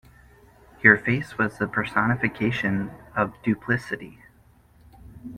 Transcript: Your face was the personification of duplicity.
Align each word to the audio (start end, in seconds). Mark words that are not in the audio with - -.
Your 0.81 0.97
face 0.97 1.37
was 1.37 1.59
the 1.59 1.67
personification 1.67 2.89
of 3.15 3.35
duplicity. 3.43 4.23